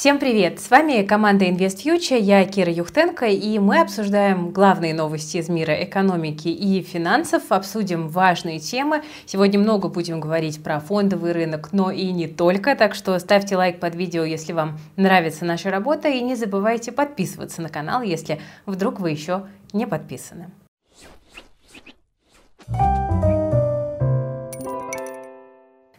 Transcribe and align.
Всем 0.00 0.18
привет! 0.18 0.60
С 0.60 0.70
вами 0.70 1.02
команда 1.02 1.44
InvestFuture, 1.44 2.18
я 2.18 2.46
Кира 2.46 2.72
Юхтенко, 2.72 3.26
и 3.26 3.58
мы 3.58 3.82
обсуждаем 3.82 4.48
главные 4.48 4.94
новости 4.94 5.36
из 5.36 5.50
мира 5.50 5.74
экономики 5.84 6.48
и 6.48 6.80
финансов, 6.80 7.42
обсудим 7.50 8.08
важные 8.08 8.60
темы. 8.60 9.02
Сегодня 9.26 9.60
много 9.60 9.90
будем 9.90 10.18
говорить 10.18 10.64
про 10.64 10.80
фондовый 10.80 11.32
рынок, 11.32 11.74
но 11.74 11.90
и 11.90 12.12
не 12.12 12.28
только, 12.28 12.76
так 12.76 12.94
что 12.94 13.18
ставьте 13.18 13.56
лайк 13.56 13.78
под 13.78 13.94
видео, 13.94 14.24
если 14.24 14.54
вам 14.54 14.78
нравится 14.96 15.44
наша 15.44 15.70
работа, 15.70 16.08
и 16.08 16.22
не 16.22 16.34
забывайте 16.34 16.92
подписываться 16.92 17.60
на 17.60 17.68
канал, 17.68 18.00
если 18.00 18.40
вдруг 18.64 19.00
вы 19.00 19.10
еще 19.10 19.48
не 19.74 19.86
подписаны. 19.86 20.50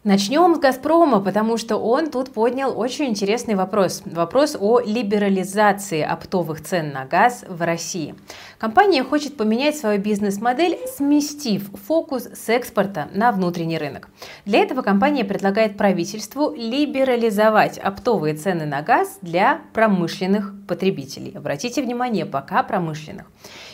Начнем 0.04 0.56
с 0.56 0.58
«Газпрома», 0.58 1.20
потому 1.20 1.58
что 1.58 1.78
он 1.78 2.10
тут 2.10 2.34
поднял 2.34 2.76
очень 2.76 3.06
интересный 3.06 3.54
вопрос. 3.54 4.02
Вопрос 4.04 4.58
о 4.60 4.80
либерализации 4.80 6.02
оптовых 6.02 6.64
цен 6.64 6.92
на 6.92 7.06
газ 7.06 7.46
в 7.48 7.62
России. 7.62 8.16
Компания 8.58 9.04
хочет 9.04 9.38
поменять 9.38 9.78
свою 9.78 10.02
бизнес-модель, 10.02 10.80
сместив 10.98 11.70
фокус 11.86 12.24
с 12.24 12.50
экспорта 12.50 13.10
на 13.14 13.32
внутренний 13.32 13.78
рынок. 13.78 14.10
Для 14.44 14.64
этого 14.64 14.82
компания 14.82 15.24
предлагает 15.24 15.78
правительству 15.78 16.52
либерализовать 16.52 17.78
оптовые 17.78 18.34
цены 18.34 18.66
на 18.66 18.82
газ 18.82 19.20
для 19.22 19.62
промышленных 19.72 20.52
потребителей. 20.68 21.34
Обратите 21.38 21.84
внимание, 21.84 22.26
пока 22.26 22.64
промышленных. 22.64 23.28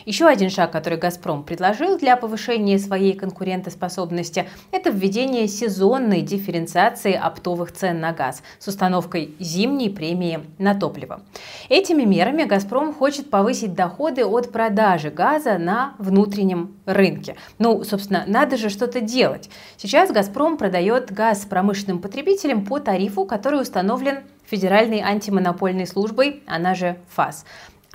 Еще 0.06 0.26
один 0.26 0.50
шаг, 0.50 0.72
который 0.72 0.98
«Газпром» 0.98 1.44
предложил 1.44 1.98
для 1.98 2.18
повышения 2.18 2.80
своей 2.80 3.14
конкурентоспособности, 3.14 4.50
это 4.72 4.90
введение 4.90 5.48
сезонной 5.48 6.17
дифференциации 6.22 7.14
оптовых 7.14 7.72
цен 7.72 8.00
на 8.00 8.12
газ 8.12 8.44
с 8.60 8.68
установкой 8.68 9.36
зимней 9.40 9.90
премии 9.90 10.42
на 10.58 10.76
топливо. 10.76 11.22
Этими 11.70 12.04
мерами 12.04 12.44
«Газпром» 12.44 12.94
хочет 12.94 13.30
повысить 13.30 13.74
доходы 13.74 14.26
от 14.26 14.52
продажи 14.52 15.10
газа 15.10 15.58
на 15.58 15.96
внутреннем 15.98 16.76
рынке. 16.86 17.36
Ну, 17.60 17.84
собственно, 17.84 18.24
надо 18.28 18.58
же 18.58 18.70
что-то 18.70 19.02
делать. 19.02 19.50
Сейчас 19.78 20.12
«Газпром» 20.12 20.58
продает 20.58 21.12
газ 21.12 21.46
промышленным 21.46 22.00
потребителям 22.00 22.66
по 22.66 22.80
тарифу, 22.80 23.26
который 23.26 23.62
установлен 23.62 24.20
Федеральной 24.50 25.02
антимонопольной 25.02 25.86
службой, 25.86 26.42
она 26.48 26.74
же 26.74 26.98
ФАС. 27.10 27.46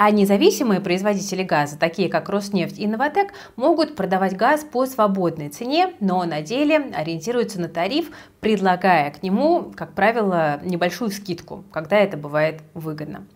А 0.04 0.10
независимые 0.10 0.80
производители 0.80 1.44
газа, 1.44 1.78
такие 1.78 2.08
как 2.08 2.28
Роснефть 2.28 2.76
и 2.76 2.88
Новотек, 2.88 3.32
могут 3.54 3.94
продавать 3.94 4.36
газ 4.36 4.64
по 4.64 4.84
свободной 4.84 5.48
цене, 5.48 5.92
но 6.00 6.24
на 6.24 6.42
деле 6.42 6.90
ориентируются 6.92 7.60
на 7.60 7.68
тариф, 7.68 8.10
предлагая 8.40 9.12
к 9.12 9.22
нему, 9.22 9.72
как 9.76 9.92
правило, 9.94 10.58
небольшую 10.64 11.12
скидку, 11.12 11.62
когда 11.70 11.98
это 11.98 12.16
бывает 12.16 12.62
выгодно. 12.74 13.28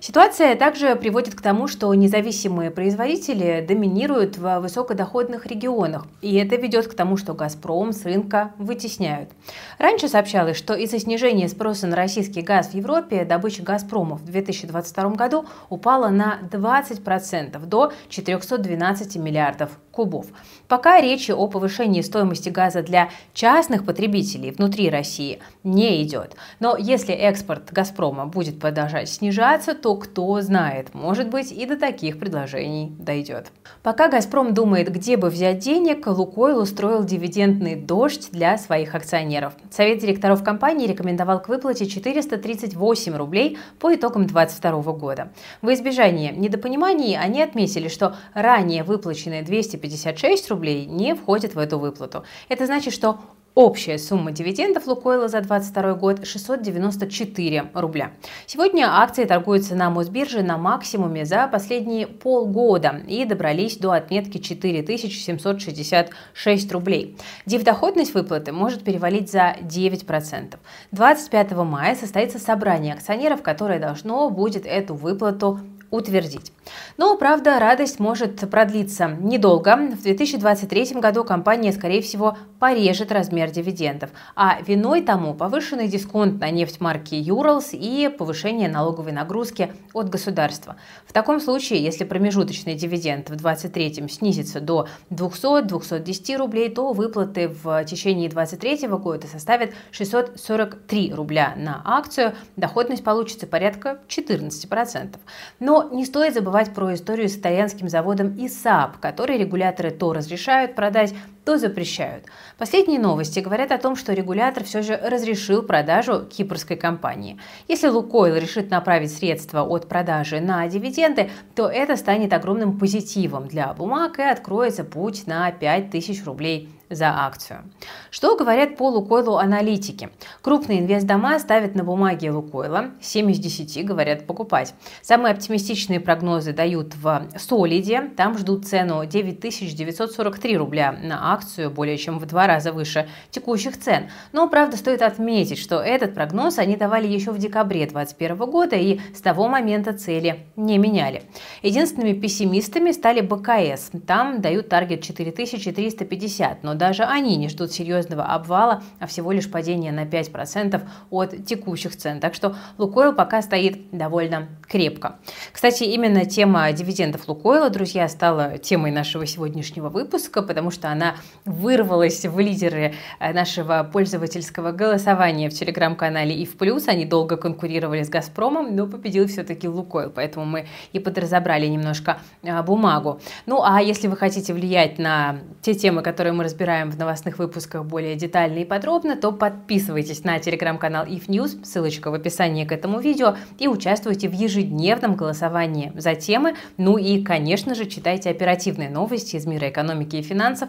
Ситуация 0.00 0.54
также 0.54 0.94
приводит 0.94 1.34
к 1.34 1.40
тому, 1.40 1.66
что 1.66 1.92
независимые 1.92 2.70
производители 2.70 3.64
доминируют 3.66 4.38
в 4.38 4.60
высокодоходных 4.60 5.46
регионах, 5.46 6.06
и 6.22 6.36
это 6.36 6.54
ведет 6.54 6.86
к 6.86 6.94
тому, 6.94 7.16
что 7.16 7.34
«Газпром» 7.34 7.92
с 7.92 8.04
рынка 8.04 8.52
вытесняют. 8.58 9.30
Раньше 9.76 10.08
сообщалось, 10.08 10.56
что 10.56 10.74
из-за 10.74 11.00
снижения 11.00 11.48
спроса 11.48 11.88
на 11.88 11.96
российский 11.96 12.42
газ 12.42 12.68
в 12.68 12.74
Европе 12.74 13.24
добыча 13.24 13.64
«Газпрома» 13.64 14.16
в 14.16 14.24
2022 14.24 15.10
году 15.10 15.46
упала 15.68 16.10
на 16.10 16.38
20% 16.48 17.66
до 17.66 17.92
412 18.08 19.16
миллиардов 19.16 19.70
кубов. 19.90 20.26
Пока 20.68 21.00
речи 21.00 21.32
о 21.32 21.48
повышении 21.48 22.02
стоимости 22.02 22.50
газа 22.50 22.82
для 22.82 23.10
частных 23.34 23.84
потребителей 23.84 24.52
внутри 24.52 24.90
России 24.90 25.40
не 25.64 26.02
идет. 26.02 26.36
Но 26.60 26.76
если 26.76 27.12
экспорт 27.12 27.72
«Газпрома» 27.72 28.26
будет 28.26 28.60
продолжать 28.60 29.08
снижаться, 29.08 29.74
то 29.74 29.96
кто 29.96 30.40
знает, 30.40 30.94
может 30.94 31.28
быть 31.28 31.52
и 31.52 31.66
до 31.66 31.76
таких 31.76 32.18
предложений 32.18 32.96
дойдет. 32.98 33.52
Пока 33.82 34.08
«Газпром» 34.08 34.54
думает, 34.54 34.90
где 34.90 35.16
бы 35.16 35.30
взять 35.30 35.58
денег, 35.58 36.06
«Лукойл» 36.06 36.58
устроил 36.58 37.04
дивидендный 37.04 37.76
дождь 37.76 38.28
для 38.30 38.58
своих 38.58 38.94
акционеров. 38.94 39.54
Совет 39.70 39.98
директоров 40.00 40.42
компании 40.42 40.86
рекомендовал 40.86 41.40
к 41.40 41.48
выплате 41.48 41.86
438 41.86 43.16
рублей 43.16 43.58
по 43.78 43.94
итогам 43.94 44.26
2022 44.26 44.92
года. 44.92 45.32
В 45.62 45.72
избежание 45.72 46.32
недопониманий 46.32 47.16
они 47.16 47.42
отметили, 47.42 47.88
что 47.88 48.16
ранее 48.34 48.84
выплаченные 48.84 49.42
250 49.42 49.78
256 49.78 50.50
рублей 50.50 50.86
не 50.86 51.14
входит 51.14 51.54
в 51.54 51.58
эту 51.58 51.78
выплату. 51.78 52.24
Это 52.48 52.66
значит, 52.66 52.92
что 52.92 53.18
Общая 53.58 53.98
сумма 53.98 54.30
дивидендов 54.30 54.86
Лукойла 54.86 55.26
за 55.26 55.40
2022 55.40 55.94
год 55.94 56.24
694 56.24 57.70
рубля. 57.74 58.12
Сегодня 58.46 58.86
акции 58.88 59.24
торгуются 59.24 59.74
на 59.74 59.90
Мосбирже 59.90 60.44
на 60.44 60.58
максимуме 60.58 61.24
за 61.24 61.48
последние 61.48 62.06
полгода 62.06 63.02
и 63.08 63.24
добрались 63.24 63.76
до 63.76 63.90
отметки 63.90 64.38
4766 64.38 66.72
рублей. 66.72 67.16
Дивдоходность 67.46 68.14
выплаты 68.14 68.52
может 68.52 68.84
перевалить 68.84 69.32
за 69.32 69.56
9%. 69.60 70.54
25 70.92 71.50
мая 71.50 71.96
состоится 71.96 72.38
собрание 72.38 72.94
акционеров, 72.94 73.42
которое 73.42 73.80
должно 73.80 74.30
будет 74.30 74.66
эту 74.66 74.94
выплату 74.94 75.58
утвердить. 75.90 76.52
Но, 76.96 77.16
правда, 77.16 77.58
радость 77.58 77.98
может 77.98 78.50
продлиться 78.50 79.08
недолго. 79.20 79.76
В 79.76 80.02
2023 80.02 81.00
году 81.00 81.24
компания, 81.24 81.72
скорее 81.72 82.02
всего, 82.02 82.36
порежет 82.58 83.12
размер 83.12 83.50
дивидендов, 83.50 84.10
а 84.36 84.60
виной 84.66 85.02
тому 85.02 85.34
повышенный 85.34 85.88
дисконт 85.88 86.40
на 86.40 86.50
нефть 86.50 86.80
марки 86.80 87.14
Юралс 87.14 87.70
и 87.72 88.08
повышение 88.16 88.68
налоговой 88.68 89.12
нагрузки 89.12 89.72
от 89.94 90.10
государства. 90.10 90.76
В 91.06 91.12
таком 91.12 91.40
случае, 91.40 91.82
если 91.82 92.04
промежуточный 92.04 92.74
дивиденд 92.74 93.30
в 93.30 93.36
2023 93.36 94.08
снизится 94.08 94.60
до 94.60 94.88
200-210 95.10 96.36
рублей, 96.36 96.68
то 96.68 96.92
выплаты 96.92 97.48
в 97.48 97.84
течение 97.84 98.28
2023 98.28 98.88
года 98.88 99.26
составят 99.26 99.70
643 99.90 101.14
рубля 101.14 101.54
на 101.56 101.80
акцию, 101.84 102.34
доходность 102.56 103.04
получится 103.04 103.46
порядка 103.46 104.00
14%. 104.08 105.16
Но 105.60 105.77
не 105.84 106.04
стоит 106.04 106.34
забывать 106.34 106.74
про 106.74 106.94
историю 106.94 107.28
с 107.28 107.36
итальянским 107.36 107.88
заводом 107.88 108.34
ИСАП, 108.38 108.98
который 108.98 109.38
регуляторы 109.38 109.90
то 109.90 110.12
разрешают 110.12 110.74
продать, 110.74 111.14
то 111.48 111.56
запрещают. 111.56 112.26
Последние 112.58 113.00
новости 113.00 113.40
говорят 113.40 113.72
о 113.72 113.78
том, 113.78 113.96
что 113.96 114.12
регулятор 114.12 114.64
все 114.64 114.82
же 114.82 115.00
разрешил 115.02 115.62
продажу 115.62 116.26
кипрской 116.26 116.76
компании. 116.76 117.38
Если 117.68 117.88
Лукойл 117.88 118.36
решит 118.36 118.68
направить 118.68 119.16
средства 119.16 119.62
от 119.62 119.88
продажи 119.88 120.40
на 120.40 120.68
дивиденды, 120.68 121.30
то 121.54 121.66
это 121.66 121.96
станет 121.96 122.34
огромным 122.34 122.78
позитивом 122.78 123.48
для 123.48 123.72
бумаг 123.72 124.18
и 124.18 124.22
откроется 124.22 124.84
путь 124.84 125.26
на 125.26 125.50
5000 125.50 126.22
рублей 126.26 126.68
за 126.90 127.08
акцию. 127.08 127.70
Что 128.10 128.36
говорят 128.36 128.76
по 128.76 128.88
Лукойлу 128.88 129.36
аналитики? 129.36 130.10
Крупные 130.42 130.80
инвестдома 130.80 131.38
ставят 131.38 131.74
на 131.74 131.84
бумаге 131.84 132.30
Лукойла 132.30 132.90
7 133.00 133.30
из 133.30 133.38
10, 133.38 133.84
говорят 133.84 134.26
покупать. 134.26 134.74
Самые 135.02 135.34
оптимистичные 135.34 136.00
прогнозы 136.00 136.52
дают 136.52 136.94
в 136.94 137.28
Солиде, 137.38 138.10
там 138.16 138.38
ждут 138.38 138.66
цену 138.66 139.04
9943 139.04 140.56
рубля 140.56 140.92
на 140.92 141.32
акцию, 141.32 141.37
более 141.74 141.98
чем 141.98 142.18
в 142.18 142.26
два 142.26 142.46
раза 142.46 142.72
выше 142.72 143.08
текущих 143.30 143.78
цен. 143.78 144.10
Но, 144.32 144.48
правда, 144.48 144.76
стоит 144.76 145.02
отметить, 145.02 145.58
что 145.58 145.80
этот 145.80 146.14
прогноз 146.14 146.58
они 146.58 146.76
давали 146.76 147.06
еще 147.06 147.30
в 147.30 147.38
декабре 147.38 147.86
2021 147.86 148.36
года 148.50 148.76
и 148.76 149.00
с 149.14 149.20
того 149.20 149.48
момента 149.48 149.92
цели 149.92 150.46
не 150.56 150.78
меняли. 150.78 151.22
Единственными 151.62 152.12
пессимистами 152.12 152.92
стали 152.92 153.20
БКС, 153.20 153.90
там 154.06 154.40
дают 154.40 154.68
таргет 154.68 155.02
4350, 155.02 156.62
но 156.62 156.74
даже 156.74 157.04
они 157.04 157.36
не 157.36 157.48
ждут 157.48 157.72
серьезного 157.72 158.24
обвала, 158.24 158.82
а 159.00 159.06
всего 159.06 159.32
лишь 159.32 159.50
падения 159.50 159.92
на 159.92 160.04
5% 160.04 160.80
от 161.10 161.46
текущих 161.46 161.96
цен. 161.96 162.20
Так 162.20 162.34
что 162.34 162.56
Лукойл 162.78 163.12
пока 163.14 163.42
стоит 163.42 163.90
довольно 163.90 164.48
крепко. 164.66 165.16
Кстати, 165.52 165.84
именно 165.84 166.24
тема 166.24 166.70
дивидендов 166.72 167.28
Лукойла, 167.28 167.70
друзья, 167.70 168.08
стала 168.08 168.58
темой 168.58 168.90
нашего 168.90 169.26
сегодняшнего 169.26 169.88
выпуска, 169.88 170.42
потому 170.42 170.70
что 170.70 170.90
она 170.90 171.16
вырвалась 171.44 172.24
в 172.24 172.38
лидеры 172.38 172.94
э, 173.20 173.32
нашего 173.32 173.88
пользовательского 173.90 174.72
голосования 174.72 175.50
в 175.50 175.54
телеграм-канале 175.54 176.34
и 176.34 176.44
в 176.44 176.56
плюс. 176.56 176.88
Они 176.88 177.04
долго 177.04 177.36
конкурировали 177.36 178.02
с 178.02 178.08
Газпромом, 178.08 178.74
но 178.76 178.86
победил 178.86 179.26
все-таки 179.26 179.68
Лукойл, 179.68 180.10
поэтому 180.10 180.44
мы 180.44 180.66
и 180.92 180.98
подразобрали 180.98 181.66
немножко 181.66 182.18
э, 182.42 182.62
бумагу. 182.62 183.20
Ну 183.46 183.62
а 183.62 183.80
если 183.80 184.08
вы 184.08 184.16
хотите 184.16 184.52
влиять 184.52 184.98
на 184.98 185.38
те 185.62 185.74
темы, 185.74 186.02
которые 186.02 186.32
мы 186.32 186.44
разбираем, 186.44 186.90
в 186.90 186.98
новостных 186.98 187.38
выпусках 187.38 187.84
более 187.84 188.16
детально 188.16 188.58
и 188.58 188.64
подробно, 188.64 189.16
то 189.16 189.32
подписывайтесь 189.32 190.24
на 190.24 190.38
телеграм-канал 190.38 191.06
If 191.06 191.26
News, 191.28 191.64
ссылочка 191.64 192.10
в 192.10 192.14
описании 192.14 192.64
к 192.64 192.72
этому 192.72 193.00
видео, 193.00 193.36
и 193.58 193.68
участвуйте 193.68 194.28
в 194.28 194.32
ежедневном 194.32 195.16
голосовании 195.16 195.92
за 195.96 196.14
темы. 196.14 196.54
Ну 196.76 196.98
и, 196.98 197.22
конечно 197.22 197.74
же, 197.74 197.86
читайте 197.86 198.30
оперативные 198.30 198.90
новости 198.90 199.36
из 199.36 199.46
мира 199.46 199.68
экономики 199.68 200.16
и 200.16 200.22
финансов 200.22 200.68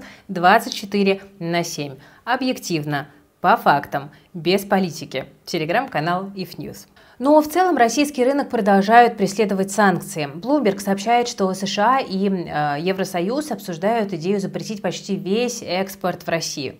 24 0.49 1.21
на 1.37 1.63
7. 1.63 1.97
Объективно, 2.25 3.07
по 3.39 3.55
фактам, 3.55 4.09
без 4.33 4.65
политики. 4.65 5.25
Телеграм-канал 5.45 6.31
If 6.35 6.57
News. 6.57 6.87
Но 7.19 7.39
в 7.39 7.47
целом 7.47 7.77
российский 7.77 8.25
рынок 8.25 8.49
продолжают 8.49 9.15
преследовать 9.15 9.71
санкции. 9.71 10.25
Bloomberg 10.25 10.79
сообщает, 10.79 11.27
что 11.27 11.53
США 11.53 11.99
и 11.99 12.29
э, 12.29 12.77
Евросоюз 12.79 13.51
обсуждают 13.51 14.11
идею 14.13 14.39
запретить 14.39 14.81
почти 14.81 15.17
весь 15.17 15.61
экспорт 15.61 16.23
в 16.23 16.29
Россию. 16.29 16.77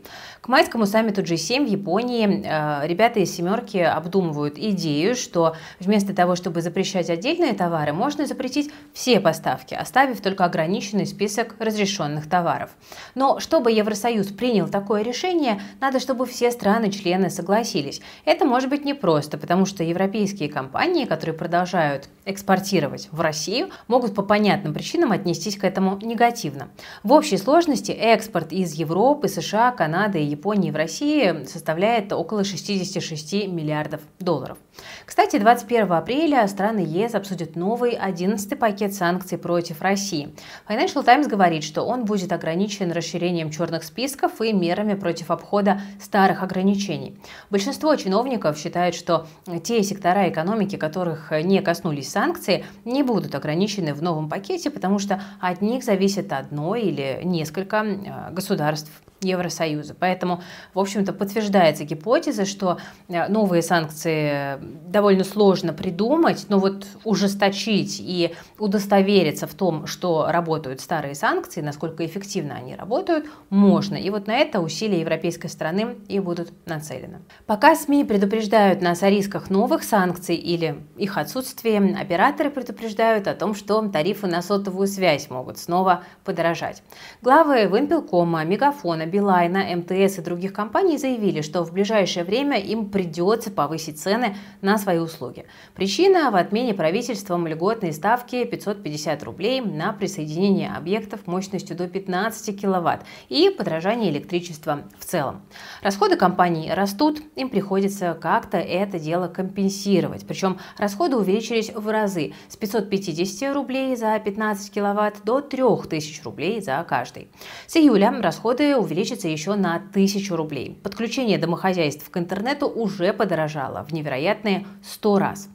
Майскому 0.50 0.88
саммиту 0.88 1.22
G7 1.22 1.68
в 1.68 1.69
Японии 1.69 2.42
э, 2.44 2.88
ребята 2.88 3.19
из 3.19 3.31
«семерки» 3.31 3.78
обдумывают 3.78 4.57
идею, 4.57 5.13
что 5.13 5.56
вместо 5.80 6.16
того, 6.16 6.36
чтобы 6.36 6.63
запрещать 6.63 7.12
отдельные 7.12 7.54
товары, 7.54 7.94
можно 7.94 8.25
запретить 8.25 8.72
все 8.92 9.19
поставки, 9.19 9.75
оставив 9.75 10.22
только 10.22 10.46
ограниченный 10.46 11.06
список 11.06 11.56
разрешенных 11.60 12.28
товаров. 12.28 12.72
Но 13.13 13.40
чтобы 13.40 13.72
Евросоюз 13.72 14.30
принял 14.30 14.68
такое 14.68 15.04
решение, 15.04 15.62
надо, 15.80 16.00
чтобы 16.00 16.25
все 16.25 16.50
страны-члены 16.50 17.30
согласились. 17.30 18.01
Это 18.25 18.44
может 18.44 18.72
быть 18.72 18.84
непросто, 18.84 19.38
потому 19.38 19.68
что 19.68 19.84
европейские 19.84 20.50
компании, 20.50 21.06
которые 21.06 21.38
продолжают 21.38 22.10
экспортировать 22.25 23.07
в 23.12 23.22
Россию, 23.22 23.69
могут 23.88 24.16
по 24.16 24.24
понятным 24.24 24.74
причинам 24.74 25.12
отнестись 25.12 25.57
к 25.57 25.63
этому 25.63 26.00
негативно. 26.01 26.69
В 27.04 27.13
общей 27.13 27.38
сложности 27.38 27.92
экспорт 27.92 28.51
из 28.51 28.74
Европы, 28.74 29.28
США, 29.28 29.69
Канады 29.69 30.19
и 30.19 30.24
Японии 30.24 30.38
в 30.44 30.75
России 30.75 31.45
составляет 31.45 32.13
около 32.13 32.44
66 32.44 33.47
миллиардов 33.47 34.01
долларов. 34.19 34.57
Кстати, 35.06 35.38
21 35.38 35.91
апреля 35.91 36.47
страны 36.47 36.80
ЕС 36.80 37.15
обсудят 37.15 37.56
новый 37.56 37.91
11 37.91 38.57
пакет 38.57 38.94
санкций 38.94 39.38
против 39.38 39.81
России. 39.81 40.33
Financial 40.68 41.03
Times 41.03 41.27
говорит, 41.27 41.63
что 41.63 41.83
он 41.83 42.06
будет 42.06 42.31
ограничен 42.31 42.91
расширением 42.91 43.51
черных 43.51 43.83
списков 43.83 44.41
и 44.41 44.53
мерами 44.53 44.94
против 44.94 45.31
обхода 45.31 45.81
старых 46.01 46.44
ограничений. 46.44 47.19
Большинство 47.50 47.95
чиновников 47.95 48.57
считают, 48.57 48.95
что 48.95 49.27
те 49.63 49.83
сектора 49.83 50.30
экономики, 50.30 50.75
которых 50.77 51.31
не 51.31 51.62
коснулись 51.62 52.09
санкции, 52.09 52.65
не 52.86 53.03
будут 53.03 53.36
ограничены 53.36 53.94
в 53.94 54.01
новом 54.01 54.30
пакете, 54.30 54.69
потому 54.69 55.00
что 55.00 55.21
от 55.39 55.62
них 55.62 55.83
зависит 55.83 56.31
одно 56.31 56.75
или 56.75 57.21
несколько 57.24 57.77
э, 57.77 58.31
государств 58.31 58.91
Евросоюза. 59.21 59.95
Поэтому, 60.00 60.42
в 60.74 60.80
общем-то, 60.80 61.13
подтверждается 61.13 61.83
гипотеза, 61.83 62.45
что 62.45 62.80
э, 63.07 63.27
новые 63.27 63.62
санкции 63.62 64.60
довольно 64.88 65.24
сложно 65.24 65.74
придумать, 65.74 66.45
но 66.50 66.60
вот 66.60 66.88
ужесточить 67.04 67.98
и 68.00 68.36
удостовериться 68.57 69.48
в 69.48 69.54
том, 69.54 69.88
что 69.88 70.27
работают 70.30 70.81
старые 70.81 71.16
санкции, 71.16 71.62
насколько 71.62 72.06
эффективно 72.06 72.56
они 72.56 72.75
работают, 72.75 73.25
можно. 73.50 73.95
И 73.95 74.10
вот 74.10 74.27
на 74.27 74.36
это 74.38 74.62
усилия 74.62 75.01
европейской 75.01 75.48
страны 75.48 75.98
и 76.07 76.19
будут 76.19 76.51
нацелены. 76.65 77.19
Пока 77.45 77.75
СМИ 77.75 78.06
предупреждают 78.06 78.81
нас 78.81 79.04
о 79.04 79.10
рисках 79.10 79.50
новых 79.50 79.83
санкций 79.83 80.36
или 80.36 80.83
их 80.98 81.18
отсутствии, 81.18 82.00
операторы 82.00 82.50
предупреждают 82.50 83.27
о 83.27 83.33
том, 83.33 83.56
что 83.56 83.80
тарифы 83.89 84.27
на 84.27 84.42
сотовую 84.42 84.88
связь 84.88 85.30
могут 85.30 85.57
снова 85.57 86.04
подорожать. 86.24 86.83
Главы 87.22 87.65
Вимпелкома, 87.65 88.44
Мегафона, 88.44 89.06
Билайна, 89.09 89.75
МТС 89.75 90.19
и 90.19 90.21
других 90.21 90.53
компаний 90.53 90.97
заявили, 90.97 91.41
что 91.41 91.63
в 91.63 91.73
ближайшее 91.73 92.23
время 92.23 92.59
им 92.59 92.89
придется 92.89 93.51
повысить 93.51 94.00
цены 94.00 94.35
на 94.61 94.77
свои 94.77 95.00
услуги. 95.00 95.45
Причина 95.75 96.31
в 96.31 96.35
отмене 96.35 96.73
правительством 96.73 97.47
льготной 97.47 97.91
ставки 97.91 98.45
550 98.45 99.23
рублей 99.23 99.61
на 99.61 99.91
присоединение 99.91 100.71
объектов 100.71 101.27
мощностью 101.27 101.75
до 101.75 101.88
15 101.88 102.61
киловатт 102.61 103.01
и 103.27 103.50
подражание 103.50 104.11
электричества 104.11 104.83
в 105.00 105.06
целом. 105.06 105.41
Расходы 105.81 106.15
компаний 106.15 106.71
растут, 106.73 107.21
им 107.35 107.50
приходится 107.50 108.17
как-то 108.19 108.57
это 108.57 109.00
дело 109.00 109.27
компенсировать. 109.27 110.25
Причем 110.27 110.59
расходы 110.77 111.17
увеличились 111.17 111.71
в 111.73 111.89
разы 111.89 112.33
с 112.47 112.55
550 112.55 113.55
рублей 113.55 113.95
за 113.95 114.17
15 114.19 114.71
киловатт 114.71 115.23
до 115.23 115.41
3000 115.41 116.21
рублей 116.23 116.62
за 116.62 116.85
каждый. 116.88 117.27
С 117.67 117.75
июля 117.75 118.13
расходы 118.21 118.75
увеличились 118.75 118.99
увеличится 119.00 119.30
еще 119.30 119.56
на 119.56 119.75
1000 119.75 120.36
рублей. 120.36 120.78
Подключение 120.84 121.38
домохозяйств 121.38 122.10
к 122.10 122.18
интернету 122.18 122.68
уже 122.68 123.13
подорожало 123.13 123.86
в 123.86 123.94
невероятные 123.94 124.66
100 124.84 125.19
раз. 125.19 125.50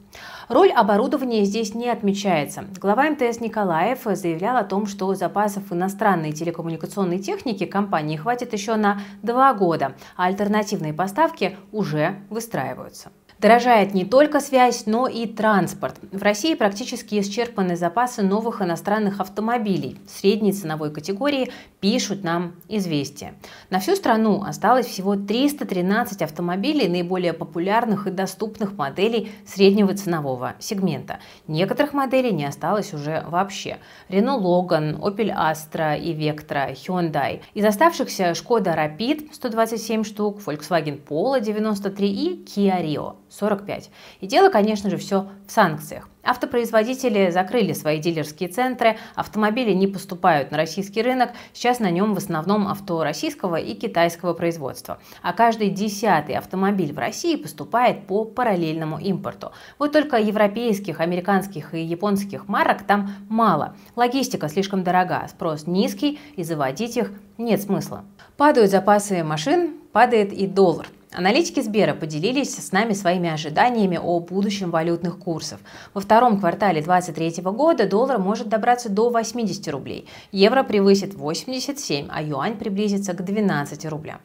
Роль 0.49 0.71
оборудования 0.71 1.43
здесь 1.43 1.75
не 1.75 1.89
отмечается. 1.89 2.65
Глава 2.79 3.07
МТС 3.09 3.41
Николаев 3.41 3.99
заявлял 4.03 4.57
о 4.57 4.63
том, 4.63 4.87
что 4.87 5.13
запасов 5.13 5.71
иностранной 5.71 6.31
телекоммуникационной 6.31 7.19
техники 7.19 7.65
компании 7.65 8.17
хватит 8.17 8.53
еще 8.53 8.77
на 8.77 9.01
два 9.21 9.53
года, 9.53 9.95
а 10.15 10.25
альтернативные 10.25 10.93
поставки 10.93 11.55
уже 11.71 12.21
выстраиваются. 12.31 13.11
Дорожает 13.39 13.93
не 13.93 14.05
только 14.05 14.39
связь, 14.39 14.85
но 14.85 15.07
и 15.07 15.27
транспорт. 15.27 15.97
В 16.11 16.23
России 16.23 16.55
практически 16.55 17.19
исчерпаны 17.19 17.75
запасы 17.75 18.21
новых 18.21 18.61
иностранных 18.61 19.19
автомобилей 19.19 19.97
средней 20.07 20.53
ценовой 20.53 20.91
категории, 20.91 21.51
пишут 21.81 22.23
нам 22.23 22.53
известия. 22.69 23.35
На 23.69 23.79
всю 23.79 23.95
страну 23.95 24.41
осталось 24.43 24.85
всего 24.85 25.15
313 25.15 26.21
автомобилей 26.21 26.87
наиболее 26.87 27.33
популярных 27.33 28.07
и 28.07 28.11
доступных 28.11 28.77
моделей 28.77 29.31
среднего 29.45 29.93
ценового 29.93 30.53
сегмента. 30.59 31.19
Некоторых 31.47 31.93
моделей 31.93 32.31
не 32.31 32.45
осталось 32.45 32.93
уже 32.93 33.25
вообще. 33.27 33.77
Renault 34.09 34.41
Logan, 34.41 34.99
Opel 34.99 35.35
Astra 35.35 35.99
и 35.99 36.13
Vectra, 36.13 36.73
Hyundai. 36.73 37.41
Из 37.53 37.65
оставшихся 37.65 38.31
Skoda 38.31 38.75
Rapid 38.75 39.33
127 39.33 40.03
штук, 40.05 40.39
Volkswagen 40.45 41.01
Polo 41.05 41.41
93 41.41 42.07
и 42.07 42.45
Kia 42.45 42.81
Rio 42.81 43.15
45. 43.37 43.91
И 44.21 44.27
дело, 44.27 44.49
конечно 44.49 44.89
же, 44.89 44.97
все 44.97 45.27
в 45.47 45.51
санкциях. 45.51 46.09
Автопроизводители 46.23 47.29
закрыли 47.29 47.73
свои 47.73 47.99
дилерские 47.99 48.49
центры, 48.49 48.97
автомобили 49.13 49.73
не 49.73 49.85
поступают 49.85 50.49
на 50.49 50.57
российский 50.57 51.03
рынок, 51.03 51.29
сейчас 51.53 51.79
на 51.79 51.91
нем 51.91 52.15
в 52.15 52.17
основном 52.17 52.67
авто 52.67 53.03
российского 53.03 53.57
и 53.57 53.75
китайского 53.75 54.33
производства. 54.33 54.97
А 55.21 55.33
каждый 55.33 55.69
десятый 55.69 56.35
автомобиль 56.35 56.93
в 56.93 56.97
России 56.97 57.35
поступает 57.35 58.07
по 58.07 58.25
параллельному 58.25 58.97
импорту. 58.97 59.51
Вот 59.77 59.91
только 59.91 60.17
европейских, 60.17 60.99
американских 60.99 61.75
и 61.75 61.83
японских 61.83 62.47
марок 62.47 62.81
там 62.83 63.13
мало. 63.29 63.75
Логистика 63.95 64.49
слишком 64.49 64.83
дорога, 64.83 65.27
спрос 65.29 65.67
низкий 65.67 66.19
и 66.35 66.43
заводить 66.43 66.97
их 66.97 67.11
нет 67.37 67.61
смысла. 67.61 68.03
Падают 68.35 68.71
запасы 68.71 69.23
машин, 69.23 69.75
падает 69.91 70.33
и 70.33 70.47
доллар. 70.47 70.87
Аналитики 71.17 71.61
Сбера 71.61 71.93
поделились 71.93 72.57
с 72.57 72.73
нами 72.73 72.91
своими 72.91 73.29
ожиданиями 73.29 73.97
о 73.97 74.19
будущем 74.19 74.69
валютных 74.69 75.17
курсов. 75.17 75.61
Во 75.93 76.01
втором 76.01 76.41
квартале 76.41 76.81
2023 76.81 77.41
года 77.53 77.87
доллар 77.87 78.19
может 78.19 78.49
добраться 78.49 78.89
до 78.89 79.09
80 79.09 79.65
рублей, 79.69 80.09
евро 80.33 80.63
превысит 80.63 81.13
87, 81.13 82.07
а 82.11 82.21
юань 82.21 82.57
приблизится 82.57 83.13
к 83.13 83.23
12 83.23 83.85
рублям. 83.85 84.19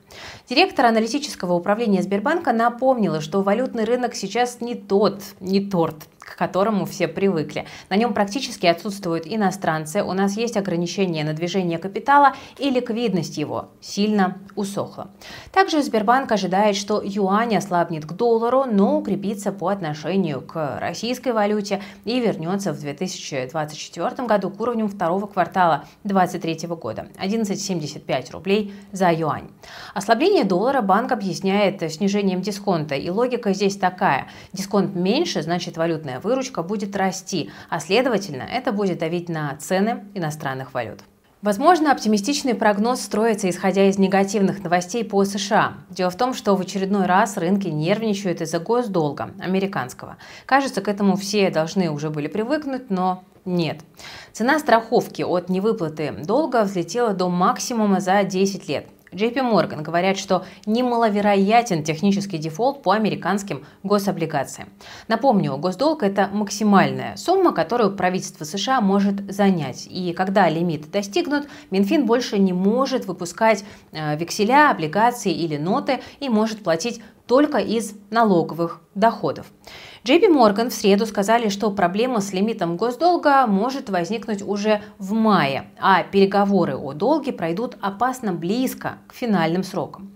Директор 0.49 0.87
аналитического 0.87 1.53
управления 1.53 2.03
Сбербанка 2.03 2.53
напомнила, 2.53 3.21
что 3.21 3.43
валютный 3.43 3.85
рынок 3.85 4.17
сейчас 4.17 4.61
не 4.61 4.75
тот, 4.75 5.23
не 5.39 5.61
торт, 5.61 6.09
к 6.31 6.37
которому 6.37 6.87
все 6.87 7.09
привыкли. 7.09 7.67
На 7.89 7.97
нем 7.97 8.15
практически 8.15 8.67
отсутствуют 8.67 9.25
иностранцы, 9.27 10.03
у 10.03 10.13
нас 10.13 10.37
есть 10.37 10.57
ограничения 10.57 11.25
на 11.25 11.33
движение 11.33 11.79
капитала 11.79 12.35
и 12.59 12.71
ликвидность 12.71 13.37
его 13.37 13.71
сильно 13.81 14.39
усохла. 14.55 15.11
Также 15.53 15.83
Сбербанк 15.83 16.31
ожидает, 16.31 16.77
что 16.77 17.03
юань 17.05 17.57
ослабнет 17.57 18.07
к 18.07 18.13
доллару, 18.13 18.65
но 18.65 18.99
укрепится 18.99 19.51
по 19.51 19.69
отношению 19.69 20.41
к 20.41 20.79
российской 20.79 21.33
валюте 21.33 21.83
и 22.05 22.21
вернется 22.21 22.73
в 22.73 22.79
2024 22.79 24.27
году 24.27 24.51
к 24.51 24.61
уровню 24.61 24.87
второго 24.87 25.27
квартала 25.27 25.85
2023 26.05 26.69
года 26.69 27.09
11,75 27.21 28.33
рублей 28.33 28.73
за 28.93 29.13
юань. 29.13 29.49
Ослабление 29.95 30.45
доллара 30.45 30.81
банк 30.81 31.11
объясняет 31.13 31.81
снижением 31.93 32.41
дисконта, 32.41 32.95
и 32.95 33.11
логика 33.11 33.53
здесь 33.53 33.77
такая. 33.77 34.29
Дисконт 34.53 34.95
меньше, 34.95 35.43
значит 35.43 35.77
валютная 35.77 36.20
выручка 36.21 36.63
будет 36.63 36.95
расти, 36.97 37.51
а 37.69 37.81
следовательно 37.81 38.43
это 38.43 38.73
будет 38.73 38.99
давить 38.99 39.29
на 39.29 39.57
цены 39.57 40.05
иностранных 40.15 40.75
валют. 40.75 41.01
Возможно, 41.43 41.91
оптимистичный 41.91 42.55
прогноз 42.55 43.01
строится 43.01 43.49
исходя 43.49 43.89
из 43.89 43.97
негативных 43.97 44.63
новостей 44.63 45.03
по 45.05 45.25
США. 45.25 45.73
Дело 45.89 46.11
в 46.11 46.17
том, 46.17 46.35
что 46.35 46.55
в 46.55 46.61
очередной 46.61 47.07
раз 47.07 47.39
рынки 47.39 47.69
нервничают 47.69 48.43
из-за 48.43 48.59
госдолга 48.59 49.31
американского. 49.41 50.19
Кажется, 50.45 50.83
к 50.83 50.89
этому 50.89 51.17
все 51.17 51.51
должны 51.51 51.91
уже 51.91 52.11
были 52.11 52.27
привыкнуть, 52.27 52.91
но 52.91 53.25
нет. 53.47 53.81
Цена 54.33 54.59
страховки 54.59 55.23
от 55.23 55.49
невыплаты 55.49 56.13
долга 56.13 56.65
взлетела 56.65 57.15
до 57.15 57.31
максимума 57.31 58.01
за 58.01 58.23
10 58.23 58.69
лет. 58.69 58.87
JP 59.13 59.53
Morgan 59.53 59.83
говорят, 59.83 60.19
что 60.19 60.45
немаловероятен 60.67 61.83
технический 61.83 62.39
дефолт 62.39 62.83
по 62.83 62.93
американским 62.93 63.65
гособлигациям. 63.83 64.69
Напомню, 65.09 65.57
госдолг– 65.57 66.03
это 66.05 66.29
максимальная 66.33 67.17
сумма, 67.17 67.53
которую 67.53 67.97
правительство 67.97 68.45
США 68.45 68.81
может 68.81 69.33
занять. 69.33 69.87
И 69.91 70.13
когда 70.13 70.49
лимит 70.49 70.91
достигнут, 70.91 71.49
Минфин 71.71 72.07
больше 72.07 72.39
не 72.39 72.53
может 72.53 73.07
выпускать 73.07 73.65
э, 73.93 74.17
векселя, 74.17 74.71
облигации 74.71 75.33
или 75.33 75.57
ноты 75.57 76.01
и 76.21 76.29
может 76.29 76.63
платить 76.63 77.01
только 77.27 77.59
из 77.59 77.95
налоговых 78.11 78.81
доходов. 78.97 79.47
JP 80.03 80.29
Morgan 80.35 80.71
в 80.71 80.73
среду 80.73 81.05
сказали, 81.05 81.51
что 81.51 81.71
проблема 81.71 82.23
с 82.23 82.33
лимитом 82.33 82.79
госдолга 82.79 83.47
может 83.47 83.91
возникнуть 83.91 84.41
уже 84.41 84.81
в 84.99 85.13
мае, 85.13 85.67
а 85.79 86.03
переговоры 86.05 86.75
о 86.75 86.95
долге 86.95 87.35
пройдут 87.35 87.77
опасно 87.83 88.33
близко 88.33 88.97
к 89.09 89.13
финальным 89.13 89.63
срокам. 89.63 90.11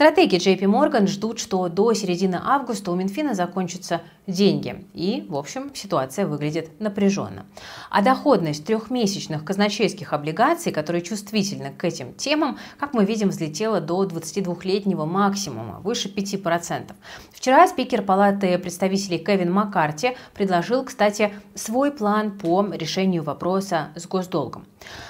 Стратеги 0.00 0.36
JP 0.36 0.60
Morgan 0.60 1.06
ждут, 1.06 1.38
что 1.38 1.68
до 1.68 1.92
середины 1.92 2.40
августа 2.42 2.90
у 2.90 2.94
Минфина 2.94 3.34
закончатся 3.34 4.00
деньги. 4.26 4.86
И, 4.94 5.26
в 5.28 5.36
общем, 5.36 5.72
ситуация 5.74 6.26
выглядит 6.26 6.80
напряженно. 6.80 7.44
А 7.90 8.00
доходность 8.00 8.64
трехмесячных 8.64 9.44
казначейских 9.44 10.14
облигаций, 10.14 10.72
которые 10.72 11.02
чувствительны 11.02 11.74
к 11.76 11.84
этим 11.84 12.14
темам, 12.14 12.56
как 12.78 12.94
мы 12.94 13.04
видим, 13.04 13.28
взлетела 13.28 13.82
до 13.82 14.02
22-летнего 14.04 15.04
максимума, 15.04 15.80
выше 15.80 16.08
5%. 16.08 16.92
Вчера 17.30 17.68
спикер 17.68 18.00
Палаты 18.00 18.56
представителей 18.56 19.18
Кевин 19.18 19.52
Маккарти 19.52 20.16
предложил, 20.32 20.82
кстати, 20.82 21.30
свой 21.54 21.90
план 21.90 22.38
по 22.38 22.66
решению 22.72 23.22
вопроса 23.22 23.88
с 23.96 24.06
госдолгом. 24.06 24.64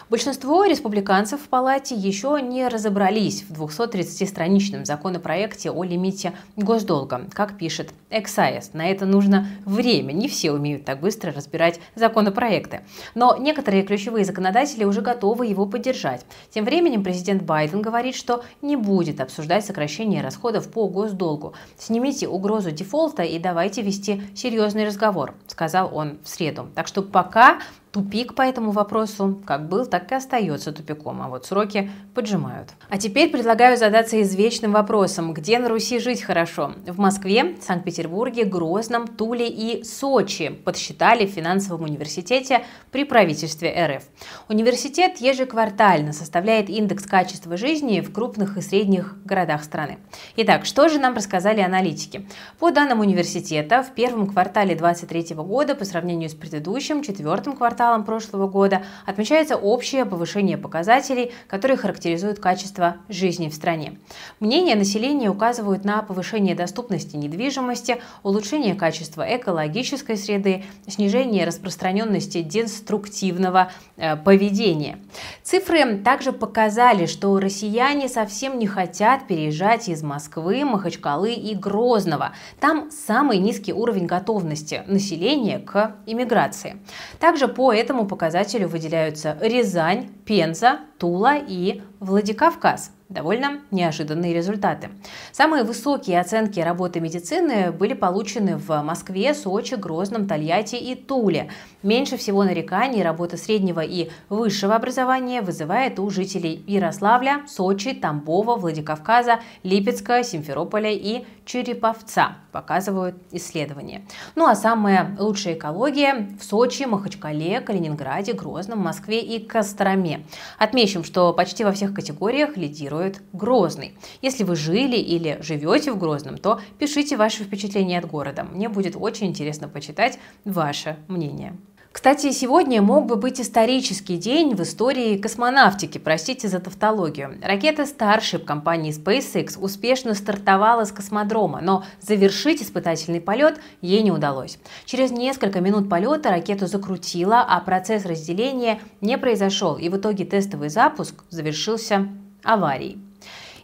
Большинство 0.09 0.65
республиканцев 0.65 1.41
в 1.41 1.49
Палате 1.49 1.95
еще 1.95 2.41
не 2.43 2.67
разобрались 2.67 3.45
в 3.49 3.53
230-страничном 3.63 4.80
законопроекте 4.85 5.71
о 5.71 5.85
лимите 5.85 6.33
госдолга, 6.57 7.23
как 7.33 7.57
пишет 7.59 7.93
Axios. 8.11 8.73
На 8.73 8.89
это 8.91 9.07
нужно 9.07 9.47
время, 9.65 10.13
не 10.13 10.29
все 10.29 10.53
умеют 10.53 10.85
так 10.85 11.01
быстро 11.01 11.33
разбирать 11.33 11.81
законопроекты. 11.95 12.81
Но 13.15 13.37
некоторые 13.37 13.83
ключевые 13.83 14.25
законодатели 14.25 14.85
уже 14.85 15.01
готовы 15.01 15.47
его 15.47 15.67
поддержать. 15.67 16.25
Тем 16.51 16.65
временем 16.65 17.05
президент 17.05 17.43
Байден 17.43 17.83
говорит, 17.83 18.15
что 18.15 18.45
не 18.63 18.77
будет 18.77 19.21
обсуждать 19.21 19.65
сокращение 19.65 20.23
расходов 20.23 20.71
по 20.71 20.89
госдолгу. 20.89 21.55
Снимите 21.79 22.29
угрозу 22.29 22.71
дефолта 22.71 23.23
и 23.23 23.39
давайте 23.39 23.83
вести 23.83 24.23
серьезный 24.35 24.87
разговор, 24.87 25.35
сказал 25.47 25.91
он 25.95 26.19
в 26.23 26.29
среду. 26.29 26.69
Так 26.75 26.87
что 26.87 27.03
пока 27.03 27.61
Тупик 27.93 28.37
по 28.37 28.43
этому 28.43 28.71
вопросу 28.71 29.43
как 29.45 29.69
был, 29.69 29.85
так 29.85 30.13
и 30.13 30.15
остается 30.15 30.71
тупиком, 30.71 31.23
а 31.23 31.29
вот 31.29 31.47
сроки 31.47 31.91
поджимают. 32.15 32.69
А 32.89 32.99
теперь 32.99 33.31
предлагаю 33.31 33.77
задаться 33.77 34.23
извечным 34.23 34.71
вопросом, 34.71 35.35
где 35.35 35.59
на 35.59 35.69
Руси 35.69 35.99
жить 35.99 36.23
хорошо? 36.23 36.75
В 36.87 37.01
Москве, 37.01 37.57
Санкт-Петербурге, 37.61 38.45
Грозном, 38.45 39.09
Туле 39.09 39.49
и 39.49 39.83
Сочи 39.83 40.51
подсчитали 40.51 41.27
в 41.27 41.31
финансовом 41.31 41.83
университете 41.83 42.63
при 42.93 43.03
правительстве 43.03 43.75
РФ. 43.97 44.05
Университет 44.49 45.17
ежеквартально 45.17 46.13
составляет 46.13 46.71
индекс 46.71 47.05
качества 47.07 47.57
жизни 47.57 48.03
в 48.03 48.13
крупных 48.13 48.57
и 48.57 48.61
средних 48.61 49.21
городах 49.25 49.65
страны. 49.65 49.99
Итак, 50.37 50.65
что 50.65 50.89
же 50.89 51.01
нам 51.01 51.17
рассказали 51.17 51.61
аналитики? 51.61 52.29
По 52.61 52.71
данным 52.71 53.01
университета, 53.01 53.83
в 53.83 53.97
первом 53.97 54.29
квартале 54.29 54.77
2023 54.77 55.35
года 55.35 55.75
по 55.75 55.85
сравнению 55.85 56.31
с 56.31 56.35
предыдущим, 56.35 57.03
четвертым 57.03 57.57
кварталом 57.57 57.80
кварталам 57.81 58.05
прошлого 58.05 58.47
года 58.47 58.83
отмечается 59.07 59.57
общее 59.57 60.05
повышение 60.05 60.59
показателей, 60.59 61.33
которые 61.47 61.79
характеризуют 61.79 62.39
качество 62.39 62.97
жизни 63.09 63.49
в 63.49 63.55
стране. 63.55 63.97
Мнения 64.39 64.75
населения 64.75 65.31
указывают 65.31 65.83
на 65.83 66.03
повышение 66.03 66.55
доступности 66.55 67.17
недвижимости, 67.17 68.03
улучшение 68.23 68.75
качества 68.75 69.25
экологической 69.35 70.19
среды, 70.19 70.65
снижение 70.89 71.47
распространенности 71.47 72.43
деструктивного 72.43 73.73
э, 73.97 74.15
поведения. 74.17 74.99
Цифры 75.43 75.97
также 76.05 76.33
показали, 76.33 77.07
что 77.07 77.41
россияне 77.41 78.11
совсем 78.11 78.59
не 78.59 78.67
хотят 78.67 79.27
переезжать 79.27 79.89
из 79.89 80.03
Москвы, 80.03 80.67
Махачкалы 80.67 81.33
и 81.33 81.55
Грозного. 81.55 82.33
Там 82.61 82.91
самый 82.91 83.39
низкий 83.39 83.73
уровень 83.73 84.05
готовности 84.05 84.83
населения 84.87 85.59
к 85.59 85.97
иммиграции. 86.05 86.77
Также 87.19 87.49
по 87.49 87.70
по 87.71 87.73
этому 87.73 88.05
показателю 88.05 88.67
выделяются 88.67 89.39
Рязань, 89.41 90.09
Пенза, 90.27 90.81
Тула 90.99 91.37
и 91.39 91.83
Владикавказ 92.01 92.93
довольно 93.11 93.61
неожиданные 93.73 94.33
результаты. 94.33 94.89
Самые 95.33 95.65
высокие 95.65 96.21
оценки 96.21 96.61
работы 96.61 97.01
медицины 97.01 97.73
были 97.73 97.93
получены 97.93 98.57
в 98.57 98.83
Москве, 98.83 99.35
Сочи, 99.35 99.75
Грозном, 99.75 100.29
Тольятти 100.29 100.77
и 100.77 100.95
Туле. 100.95 101.51
Меньше 101.83 102.17
всего 102.17 102.45
нареканий 102.45 103.03
работа 103.03 103.37
среднего 103.37 103.81
и 103.81 104.11
высшего 104.29 104.77
образования 104.77 105.43
вызывает 105.43 105.99
у 105.99 106.09
жителей 106.09 106.63
Ярославля, 106.69 107.43
Сочи, 107.49 107.95
Тамбова, 107.95 108.55
Владикавказа, 108.55 109.41
Липецка, 109.65 110.23
Симферополя 110.23 110.91
и 110.93 111.25
Череповца, 111.45 112.37
показывают 112.53 113.17
исследования. 113.33 114.07
Ну 114.37 114.47
а 114.47 114.55
самая 114.55 115.17
лучшая 115.19 115.55
экология 115.55 116.29
в 116.39 116.45
Сочи, 116.45 116.85
Махачкале, 116.85 117.61
Калининграде, 117.61 118.35
Грозном, 118.35 118.79
Москве 118.79 119.21
и 119.21 119.45
Костроме. 119.45 120.25
Отмечим, 120.59 121.03
что 121.03 121.33
почти 121.33 121.65
во 121.65 121.73
всех 121.73 121.90
категориях 121.95 122.57
лидирует 122.57 123.23
Грозный. 123.33 123.95
Если 124.23 124.45
вы 124.45 124.57
жили 124.57 124.97
или 124.97 125.39
живете 125.43 125.93
в 125.93 125.99
Грозном, 125.99 126.39
то 126.39 126.61
пишите 126.79 127.17
ваши 127.17 127.45
впечатления 127.45 127.99
от 127.99 128.07
города. 128.07 128.45
Мне 128.45 128.69
будет 128.69 128.97
очень 128.97 129.27
интересно 129.29 129.69
почитать 129.69 130.19
ваше 130.45 130.97
мнение. 131.09 131.57
Кстати, 131.93 132.31
сегодня 132.31 132.81
мог 132.81 133.07
бы 133.07 133.17
быть 133.17 133.41
исторический 133.41 134.17
день 134.17 134.55
в 134.55 134.63
истории 134.63 135.19
космонавтики, 135.19 135.99
простите 135.99 136.47
за 136.47 136.61
тавтологию. 136.61 137.37
Ракета 137.43 137.83
Starship 137.83 138.45
компании 138.45 138.93
SpaceX 138.93 139.59
успешно 139.59 140.15
стартовала 140.15 140.85
с 140.85 140.93
космодрома, 140.93 141.61
но 141.61 141.85
завершить 142.01 142.63
испытательный 142.63 143.21
полет 143.21 143.61
ей 143.83 144.03
не 144.03 144.13
удалось. 144.13 144.59
Через 144.85 145.11
несколько 145.11 145.61
минут 145.61 145.89
полета 145.91 146.31
ракету 146.31 146.69
закрутило, 146.69 147.41
а 147.41 147.61
процесс 147.61 148.07
разделения 148.07 148.79
не 149.01 149.19
произошел, 149.19 149.77
и 149.77 149.89
в 149.89 149.97
итоге 149.97 150.25
тестовый 150.25 150.69
запуск 150.69 151.25
завершился 151.29 152.09
аварий. 152.45 152.99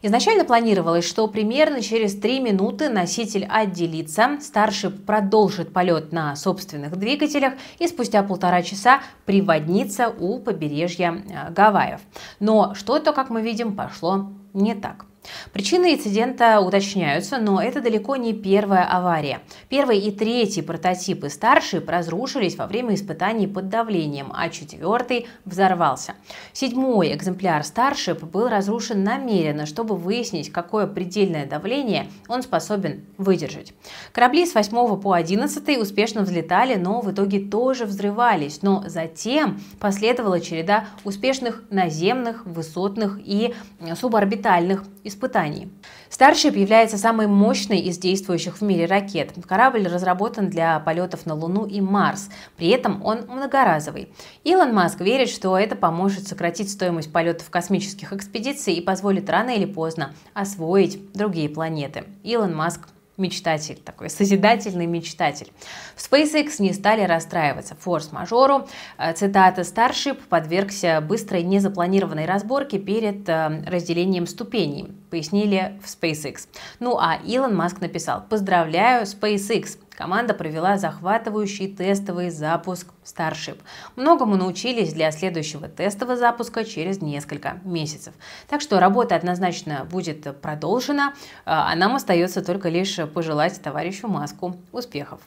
Изначально 0.06 0.44
планировалось, 0.44 1.04
что 1.04 1.26
примерно 1.26 1.82
через 1.82 2.14
3 2.14 2.38
минуты 2.38 2.88
носитель 2.88 3.44
отделится, 3.44 4.38
старший 4.40 4.90
продолжит 4.90 5.72
полет 5.72 6.12
на 6.12 6.36
собственных 6.36 6.94
двигателях 6.96 7.54
и 7.80 7.88
спустя 7.88 8.22
полтора 8.22 8.62
часа 8.62 9.00
приводнится 9.24 10.08
у 10.10 10.38
побережья 10.38 11.12
э, 11.12 11.50
Гавайев. 11.50 12.00
Но 12.38 12.72
что-то, 12.76 13.12
как 13.12 13.30
мы 13.30 13.42
видим, 13.42 13.74
пошло 13.74 14.30
не 14.54 14.76
так. 14.76 15.06
Причины 15.52 15.94
инцидента 15.94 16.60
уточняются, 16.60 17.38
но 17.38 17.60
это 17.60 17.80
далеко 17.80 18.16
не 18.16 18.32
первая 18.32 18.84
авария. 18.84 19.40
Первый 19.68 19.98
и 19.98 20.10
третий 20.10 20.62
прототипы 20.62 21.28
старшие 21.28 21.82
разрушились 21.86 22.56
во 22.56 22.66
время 22.66 22.94
испытаний 22.94 23.46
под 23.46 23.68
давлением, 23.68 24.32
а 24.34 24.48
четвертый 24.48 25.26
взорвался. 25.44 26.14
Седьмой 26.52 27.14
экземпляр 27.14 27.62
Starship 27.62 28.24
был 28.24 28.48
разрушен 28.48 29.02
намеренно, 29.02 29.66
чтобы 29.66 29.96
выяснить, 29.96 30.50
какое 30.52 30.86
предельное 30.86 31.46
давление 31.46 32.08
он 32.28 32.42
способен 32.42 33.06
выдержать. 33.18 33.72
Корабли 34.12 34.46
с 34.46 34.54
8 34.54 35.00
по 35.00 35.12
11 35.12 35.78
успешно 35.78 36.22
взлетали, 36.22 36.74
но 36.74 37.00
в 37.00 37.10
итоге 37.10 37.40
тоже 37.40 37.84
взрывались. 37.84 38.62
Но 38.62 38.84
затем 38.86 39.60
последовала 39.80 40.40
череда 40.40 40.86
успешных 41.04 41.62
наземных, 41.70 42.44
высотных 42.46 43.18
и 43.24 43.54
суборбитальных 43.94 44.84
испытаний. 45.06 45.70
Starship 46.10 46.58
является 46.58 46.98
самой 46.98 47.26
мощной 47.26 47.78
из 47.78 47.98
действующих 47.98 48.58
в 48.58 48.62
мире 48.62 48.86
ракет. 48.86 49.32
Корабль 49.46 49.86
разработан 49.86 50.48
для 50.50 50.80
полетов 50.80 51.26
на 51.26 51.34
Луну 51.34 51.66
и 51.66 51.80
Марс. 51.80 52.28
При 52.56 52.68
этом 52.68 53.04
он 53.04 53.26
многоразовый. 53.28 54.12
Илон 54.44 54.74
Маск 54.74 55.00
верит, 55.00 55.28
что 55.28 55.58
это 55.58 55.76
поможет 55.76 56.26
сократить 56.26 56.70
стоимость 56.70 57.12
полетов 57.12 57.50
космических 57.50 58.12
экспедиций 58.12 58.74
и 58.74 58.80
позволит 58.80 59.28
рано 59.30 59.50
или 59.50 59.66
поздно 59.66 60.14
освоить 60.34 61.12
другие 61.12 61.48
планеты. 61.48 62.04
Илон 62.22 62.54
Маск 62.54 62.80
мечтатель, 63.16 63.76
такой 63.76 64.10
созидательный 64.10 64.86
мечтатель. 64.86 65.52
В 65.94 66.00
SpaceX 66.00 66.56
не 66.58 66.72
стали 66.72 67.02
расстраиваться. 67.02 67.76
Форс-мажору, 67.76 68.68
э, 68.98 69.12
цитата, 69.14 69.62
Starship 69.62 70.20
подвергся 70.28 71.00
быстрой 71.00 71.42
незапланированной 71.42 72.26
разборке 72.26 72.78
перед 72.78 73.28
э, 73.28 73.64
разделением 73.66 74.26
ступеней, 74.26 74.92
пояснили 75.10 75.80
в 75.82 75.86
SpaceX. 75.86 76.48
Ну 76.80 76.98
а 76.98 77.16
Илон 77.24 77.54
Маск 77.54 77.80
написал, 77.80 78.22
поздравляю 78.28 79.04
SpaceX, 79.04 79.78
Команда 79.96 80.34
провела 80.34 80.76
захватывающий 80.76 81.68
тестовый 81.68 82.30
запуск 82.30 82.88
Starship. 83.04 83.58
Многому 83.96 84.36
научились 84.36 84.92
для 84.92 85.10
следующего 85.10 85.68
тестового 85.68 86.16
запуска 86.18 86.64
через 86.64 87.00
несколько 87.00 87.60
месяцев. 87.64 88.12
Так 88.46 88.60
что 88.60 88.78
работа 88.78 89.16
однозначно 89.16 89.86
будет 89.90 90.40
продолжена, 90.40 91.14
а 91.46 91.74
нам 91.74 91.96
остается 91.96 92.44
только 92.44 92.68
лишь 92.68 92.96
пожелать 93.14 93.60
товарищу 93.62 94.06
Маску 94.06 94.56
успехов. 94.70 95.20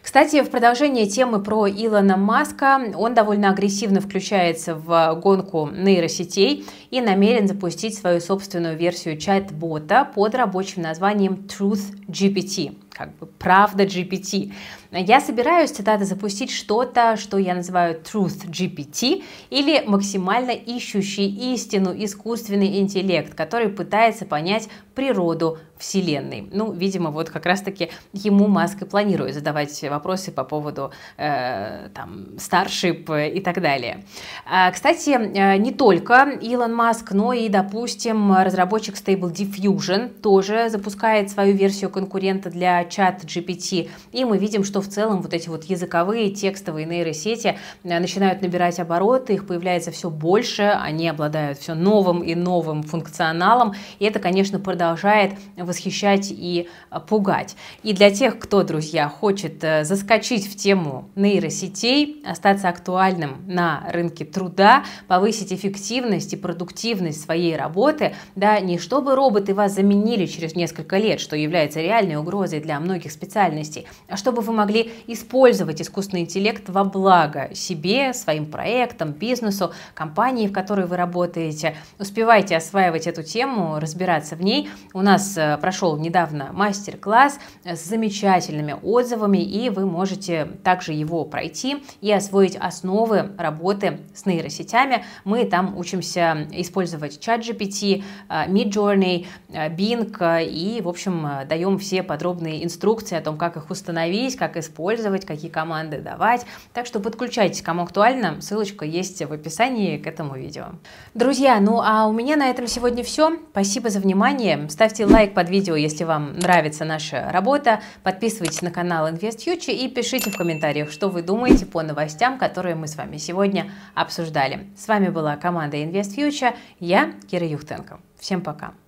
Кстати, 0.00 0.42
в 0.42 0.48
продолжение 0.48 1.06
темы 1.06 1.42
про 1.42 1.68
Илона 1.68 2.16
Маска, 2.16 2.80
он 2.96 3.12
довольно 3.12 3.50
агрессивно 3.50 4.00
включается 4.00 4.74
в 4.74 5.20
гонку 5.22 5.68
нейросетей 5.70 6.64
и 6.90 7.02
намерен 7.02 7.46
запустить 7.46 7.94
свою 7.94 8.20
собственную 8.20 8.78
версию 8.78 9.18
чат-бота 9.18 10.10
под 10.14 10.34
рабочим 10.34 10.80
названием 10.80 11.46
Truth 11.46 11.98
GPT. 12.08 12.76
Как 12.96 13.16
бы 13.16 13.26
правда 13.26 13.84
GPT. 13.84 14.52
Я 14.90 15.20
собираюсь, 15.20 15.70
цитаты, 15.70 16.04
запустить 16.04 16.50
что-то, 16.50 17.16
что 17.16 17.36
я 17.36 17.54
называю 17.54 18.00
Truth 18.00 18.46
GPT, 18.46 19.24
или 19.50 19.82
максимально 19.86 20.52
ищущий 20.52 21.54
истину 21.54 21.92
искусственный 21.96 22.78
интеллект, 22.78 23.34
который 23.34 23.68
пытается 23.68 24.24
понять 24.24 24.68
природу 24.94 25.58
Вселенной. 25.78 26.48
Ну, 26.52 26.72
видимо, 26.72 27.10
вот 27.10 27.30
как 27.30 27.46
раз-таки 27.46 27.90
ему 28.12 28.46
Маск 28.46 28.82
и 28.82 28.84
планирует 28.84 29.34
задавать 29.34 29.82
вопросы 29.82 30.30
по 30.30 30.44
поводу 30.44 30.92
э, 31.16 31.88
там, 31.92 32.26
Starship 32.36 33.32
и 33.32 33.40
так 33.40 33.60
далее. 33.60 34.04
А, 34.46 34.70
кстати, 34.70 35.10
э, 35.10 35.56
не 35.56 35.72
только 35.72 36.38
Илон 36.40 36.74
Маск, 36.74 37.10
но 37.12 37.32
и, 37.32 37.48
допустим, 37.48 38.32
разработчик 38.32 38.94
Stable 38.94 39.32
Diffusion 39.32 40.08
тоже 40.08 40.70
запускает 40.70 41.30
свою 41.30 41.54
версию 41.54 41.90
конкурента 41.90 42.50
для 42.50 42.83
чат 42.84 43.24
GPT, 43.24 43.90
и 44.12 44.24
мы 44.24 44.38
видим, 44.38 44.64
что 44.64 44.80
в 44.80 44.88
целом 44.88 45.22
вот 45.22 45.34
эти 45.34 45.48
вот 45.48 45.64
языковые 45.64 46.30
текстовые 46.30 46.86
нейросети 46.86 47.58
э, 47.82 47.98
начинают 47.98 48.42
набирать 48.42 48.78
обороты, 48.78 49.34
их 49.34 49.46
появляется 49.46 49.90
все 49.90 50.10
больше, 50.10 50.62
они 50.62 51.08
обладают 51.08 51.58
все 51.58 51.74
новым 51.74 52.22
и 52.22 52.34
новым 52.34 52.82
функционалом, 52.82 53.74
и 53.98 54.04
это, 54.04 54.18
конечно, 54.18 54.58
продолжает 54.58 55.34
восхищать 55.56 56.28
и 56.30 56.68
э, 56.90 57.00
пугать. 57.00 57.56
И 57.82 57.92
для 57.92 58.10
тех, 58.10 58.38
кто, 58.38 58.62
друзья, 58.62 59.08
хочет 59.08 59.62
э, 59.62 59.84
заскочить 59.84 60.46
в 60.46 60.56
тему 60.56 61.10
нейросетей, 61.14 62.22
остаться 62.26 62.68
актуальным 62.68 63.44
на 63.46 63.84
рынке 63.90 64.24
труда, 64.24 64.84
повысить 65.08 65.52
эффективность 65.52 66.32
и 66.32 66.36
продуктивность 66.36 67.22
своей 67.22 67.56
работы, 67.56 68.14
да, 68.34 68.60
не 68.60 68.78
чтобы 68.78 69.14
роботы 69.14 69.54
вас 69.54 69.74
заменили 69.74 70.26
через 70.26 70.54
несколько 70.54 70.98
лет, 70.98 71.20
что 71.20 71.36
является 71.36 71.80
реальной 71.80 72.16
угрозой 72.16 72.60
для 72.60 72.73
многих 72.80 73.12
специальностей, 73.12 73.86
а 74.08 74.16
чтобы 74.16 74.42
вы 74.42 74.52
могли 74.52 74.92
использовать 75.06 75.80
искусственный 75.80 76.22
интеллект 76.22 76.68
во 76.68 76.84
благо 76.84 77.50
себе, 77.54 78.12
своим 78.14 78.46
проектам, 78.46 79.12
бизнесу, 79.12 79.72
компании, 79.94 80.46
в 80.46 80.52
которой 80.52 80.86
вы 80.86 80.96
работаете. 80.96 81.76
Успевайте 81.98 82.56
осваивать 82.56 83.06
эту 83.06 83.22
тему, 83.22 83.78
разбираться 83.78 84.36
в 84.36 84.42
ней. 84.42 84.70
У 84.92 85.02
нас 85.02 85.36
э, 85.36 85.58
прошел 85.58 85.96
недавно 85.96 86.50
мастер-класс 86.52 87.38
с 87.64 87.84
замечательными 87.84 88.76
отзывами, 88.82 89.38
и 89.38 89.70
вы 89.70 89.86
можете 89.86 90.46
также 90.62 90.92
его 90.92 91.24
пройти 91.24 91.82
и 92.00 92.12
освоить 92.12 92.56
основы 92.56 93.30
работы 93.38 94.00
с 94.14 94.26
нейросетями. 94.26 95.04
Мы 95.24 95.44
там 95.44 95.76
учимся 95.76 96.48
использовать 96.52 97.18
ChatGPT, 97.18 98.02
э, 98.28 98.48
Midjourney, 98.48 99.26
э, 99.48 99.68
Bing 99.74 100.04
и, 100.44 100.80
в 100.80 100.88
общем, 100.88 101.28
даем 101.48 101.78
все 101.78 102.02
подробные 102.02 102.63
инструкции 102.64 103.16
о 103.16 103.20
том, 103.20 103.38
как 103.38 103.56
их 103.56 103.70
установить, 103.70 104.36
как 104.36 104.56
использовать, 104.56 105.24
какие 105.24 105.50
команды 105.50 106.00
давать. 106.00 106.46
Так 106.72 106.86
что 106.86 107.00
подключайтесь, 107.00 107.62
кому 107.62 107.82
актуально, 107.82 108.40
ссылочка 108.40 108.84
есть 108.84 109.22
в 109.22 109.32
описании 109.32 109.98
к 109.98 110.06
этому 110.06 110.34
видео. 110.34 110.66
Друзья, 111.14 111.60
ну 111.60 111.80
а 111.80 112.06
у 112.06 112.12
меня 112.12 112.36
на 112.36 112.50
этом 112.50 112.66
сегодня 112.66 113.04
все. 113.04 113.38
Спасибо 113.50 113.90
за 113.90 114.00
внимание. 114.00 114.68
Ставьте 114.68 115.06
лайк 115.06 115.34
под 115.34 115.48
видео, 115.48 115.76
если 115.76 116.04
вам 116.04 116.38
нравится 116.38 116.84
наша 116.84 117.30
работа. 117.30 117.80
Подписывайтесь 118.02 118.62
на 118.62 118.70
канал 118.70 119.08
InvestFuture 119.08 119.72
и 119.72 119.88
пишите 119.88 120.30
в 120.30 120.36
комментариях, 120.36 120.90
что 120.90 121.08
вы 121.08 121.22
думаете 121.22 121.66
по 121.66 121.82
новостям, 121.82 122.38
которые 122.38 122.74
мы 122.74 122.88
с 122.88 122.96
вами 122.96 123.18
сегодня 123.18 123.70
обсуждали. 123.94 124.66
С 124.76 124.88
вами 124.88 125.08
была 125.08 125.36
команда 125.36 125.76
InvestFuture. 125.76 126.54
Я 126.80 127.12
Кира 127.28 127.46
Юхтенко. 127.46 128.00
Всем 128.18 128.40
пока. 128.40 128.83